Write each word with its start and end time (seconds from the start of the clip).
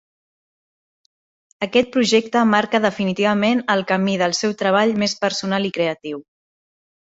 Aquest 1.67 1.91
projecte 1.97 2.41
marca 2.53 2.81
definitivament 2.87 3.63
el 3.75 3.87
camí 3.93 4.17
del 4.25 4.35
seu 4.41 4.57
treball 4.65 4.97
més 5.05 5.17
personal 5.27 5.71
i 5.73 5.75
creatiu. 5.79 6.27